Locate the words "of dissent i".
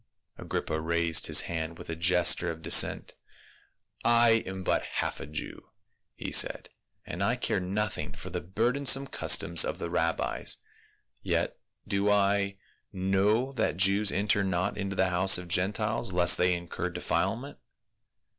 2.49-4.29